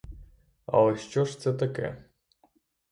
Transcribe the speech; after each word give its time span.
Але 0.65 0.97
що 0.97 1.25
ж 1.25 1.39
це 1.39 1.53
таке? 1.53 2.03